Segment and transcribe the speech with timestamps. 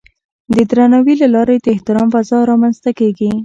[0.55, 3.31] د درناوي له لارې د احترام فضا رامنځته کېږي.